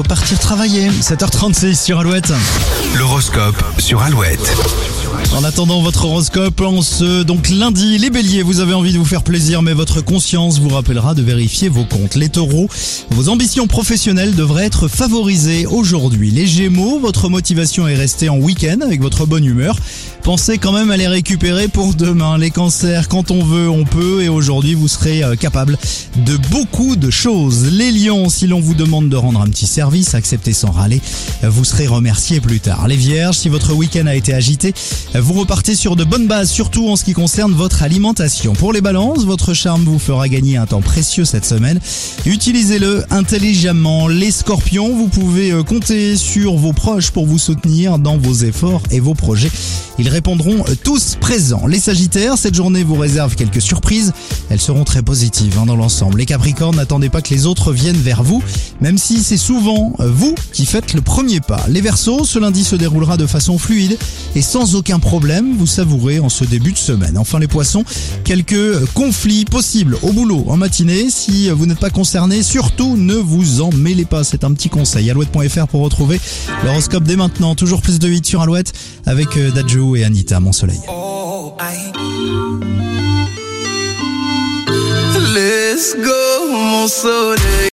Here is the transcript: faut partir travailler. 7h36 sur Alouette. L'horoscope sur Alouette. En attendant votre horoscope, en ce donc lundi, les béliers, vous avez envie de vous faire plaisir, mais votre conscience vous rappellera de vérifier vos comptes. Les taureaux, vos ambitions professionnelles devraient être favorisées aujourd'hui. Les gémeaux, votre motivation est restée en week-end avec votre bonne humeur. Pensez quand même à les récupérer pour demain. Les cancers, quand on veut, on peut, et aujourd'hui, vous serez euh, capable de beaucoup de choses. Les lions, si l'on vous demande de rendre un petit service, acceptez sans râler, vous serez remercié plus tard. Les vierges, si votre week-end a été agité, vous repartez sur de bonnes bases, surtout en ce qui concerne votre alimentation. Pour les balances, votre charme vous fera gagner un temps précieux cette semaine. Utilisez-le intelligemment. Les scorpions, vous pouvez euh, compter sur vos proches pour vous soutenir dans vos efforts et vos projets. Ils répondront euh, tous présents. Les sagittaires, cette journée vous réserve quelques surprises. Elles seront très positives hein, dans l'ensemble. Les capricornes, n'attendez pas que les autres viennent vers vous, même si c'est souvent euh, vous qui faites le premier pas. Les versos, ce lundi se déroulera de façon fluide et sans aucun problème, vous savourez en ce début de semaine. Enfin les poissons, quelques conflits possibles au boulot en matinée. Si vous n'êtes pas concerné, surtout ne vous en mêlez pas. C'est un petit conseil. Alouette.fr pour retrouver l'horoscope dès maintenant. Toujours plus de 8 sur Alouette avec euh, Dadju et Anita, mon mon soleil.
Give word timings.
faut 0.00 0.08
partir 0.08 0.38
travailler. 0.38 0.88
7h36 0.88 1.74
sur 1.74 1.98
Alouette. 1.98 2.32
L'horoscope 2.98 3.62
sur 3.78 4.02
Alouette. 4.02 4.56
En 5.32 5.44
attendant 5.44 5.80
votre 5.80 6.06
horoscope, 6.06 6.60
en 6.60 6.82
ce 6.82 7.22
donc 7.22 7.48
lundi, 7.48 7.98
les 7.98 8.10
béliers, 8.10 8.42
vous 8.42 8.58
avez 8.58 8.74
envie 8.74 8.92
de 8.92 8.98
vous 8.98 9.04
faire 9.04 9.22
plaisir, 9.22 9.62
mais 9.62 9.74
votre 9.74 10.00
conscience 10.00 10.58
vous 10.58 10.70
rappellera 10.70 11.14
de 11.14 11.22
vérifier 11.22 11.68
vos 11.68 11.84
comptes. 11.84 12.16
Les 12.16 12.28
taureaux, 12.28 12.68
vos 13.10 13.28
ambitions 13.28 13.68
professionnelles 13.68 14.34
devraient 14.34 14.66
être 14.66 14.88
favorisées 14.88 15.66
aujourd'hui. 15.66 16.30
Les 16.30 16.46
gémeaux, 16.46 16.98
votre 16.98 17.28
motivation 17.28 17.86
est 17.86 17.94
restée 17.94 18.28
en 18.28 18.38
week-end 18.38 18.78
avec 18.82 19.00
votre 19.00 19.24
bonne 19.24 19.44
humeur. 19.44 19.78
Pensez 20.24 20.58
quand 20.58 20.72
même 20.72 20.90
à 20.90 20.96
les 20.96 21.08
récupérer 21.08 21.68
pour 21.68 21.94
demain. 21.94 22.36
Les 22.36 22.50
cancers, 22.50 23.08
quand 23.08 23.30
on 23.30 23.42
veut, 23.44 23.70
on 23.70 23.84
peut, 23.84 24.22
et 24.22 24.28
aujourd'hui, 24.28 24.74
vous 24.74 24.88
serez 24.88 25.22
euh, 25.22 25.36
capable 25.36 25.78
de 26.16 26.36
beaucoup 26.50 26.96
de 26.96 27.10
choses. 27.10 27.66
Les 27.70 27.92
lions, 27.92 28.28
si 28.28 28.46
l'on 28.46 28.60
vous 28.60 28.74
demande 28.74 29.08
de 29.08 29.16
rendre 29.16 29.40
un 29.40 29.48
petit 29.48 29.66
service, 29.66 30.14
acceptez 30.14 30.52
sans 30.52 30.72
râler, 30.72 31.00
vous 31.42 31.64
serez 31.64 31.86
remercié 31.86 32.40
plus 32.40 32.60
tard. 32.60 32.79
Les 32.86 32.96
vierges, 32.96 33.36
si 33.36 33.48
votre 33.48 33.74
week-end 33.74 34.06
a 34.06 34.14
été 34.14 34.32
agité, 34.32 34.74
vous 35.14 35.34
repartez 35.34 35.74
sur 35.74 35.96
de 35.96 36.04
bonnes 36.04 36.26
bases, 36.26 36.50
surtout 36.50 36.88
en 36.88 36.96
ce 36.96 37.04
qui 37.04 37.12
concerne 37.12 37.52
votre 37.52 37.82
alimentation. 37.82 38.54
Pour 38.54 38.72
les 38.72 38.80
balances, 38.80 39.24
votre 39.24 39.54
charme 39.54 39.84
vous 39.84 39.98
fera 39.98 40.28
gagner 40.28 40.56
un 40.56 40.66
temps 40.66 40.80
précieux 40.80 41.24
cette 41.24 41.44
semaine. 41.44 41.78
Utilisez-le 42.26 43.04
intelligemment. 43.10 44.08
Les 44.08 44.30
scorpions, 44.30 44.94
vous 44.94 45.08
pouvez 45.08 45.52
euh, 45.52 45.62
compter 45.62 46.16
sur 46.16 46.54
vos 46.56 46.72
proches 46.72 47.10
pour 47.10 47.26
vous 47.26 47.38
soutenir 47.38 47.98
dans 47.98 48.16
vos 48.16 48.34
efforts 48.34 48.82
et 48.90 49.00
vos 49.00 49.14
projets. 49.14 49.50
Ils 49.98 50.08
répondront 50.08 50.64
euh, 50.68 50.74
tous 50.82 51.16
présents. 51.20 51.66
Les 51.66 51.78
sagittaires, 51.78 52.38
cette 52.38 52.54
journée 52.54 52.82
vous 52.82 52.96
réserve 52.96 53.36
quelques 53.36 53.60
surprises. 53.60 54.12
Elles 54.48 54.60
seront 54.60 54.84
très 54.84 55.02
positives 55.02 55.58
hein, 55.60 55.66
dans 55.66 55.76
l'ensemble. 55.76 56.18
Les 56.18 56.26
capricornes, 56.26 56.76
n'attendez 56.76 57.10
pas 57.10 57.20
que 57.20 57.34
les 57.34 57.46
autres 57.46 57.72
viennent 57.72 58.00
vers 58.00 58.22
vous, 58.22 58.42
même 58.80 58.98
si 58.98 59.22
c'est 59.22 59.36
souvent 59.36 59.92
euh, 60.00 60.10
vous 60.10 60.34
qui 60.52 60.66
faites 60.66 60.94
le 60.94 61.02
premier 61.02 61.40
pas. 61.40 61.64
Les 61.68 61.80
versos, 61.80 62.24
ce 62.24 62.38
lundi 62.38 62.64
se 62.70 62.76
déroulera 62.76 63.16
de 63.16 63.26
façon 63.26 63.58
fluide 63.58 63.98
et 64.36 64.42
sans 64.42 64.76
aucun 64.76 65.00
problème, 65.00 65.56
vous 65.56 65.66
savourez 65.66 66.20
en 66.20 66.28
ce 66.28 66.44
début 66.44 66.70
de 66.70 66.78
semaine. 66.78 67.18
Enfin 67.18 67.40
les 67.40 67.48
poissons, 67.48 67.84
quelques 68.22 68.86
conflits 68.94 69.44
possibles 69.44 69.98
au 70.02 70.12
boulot 70.12 70.44
en 70.46 70.56
matinée. 70.56 71.10
Si 71.10 71.50
vous 71.50 71.66
n'êtes 71.66 71.80
pas 71.80 71.90
concerné, 71.90 72.44
surtout 72.44 72.96
ne 72.96 73.14
vous 73.14 73.60
en 73.60 73.70
mêlez 73.72 74.04
pas. 74.04 74.22
C'est 74.22 74.44
un 74.44 74.52
petit 74.52 74.68
conseil. 74.68 75.10
Alouette.fr 75.10 75.66
pour 75.66 75.80
retrouver 75.80 76.20
l'horoscope 76.64 77.02
dès 77.02 77.16
maintenant. 77.16 77.56
Toujours 77.56 77.82
plus 77.82 77.98
de 77.98 78.06
8 78.06 78.24
sur 78.24 78.40
Alouette 78.40 78.72
avec 79.04 79.36
euh, 79.36 79.50
Dadju 79.50 79.96
et 79.96 80.04
Anita, 80.04 80.38
mon 80.38 80.52
mon 86.48 86.88
soleil. 86.88 87.60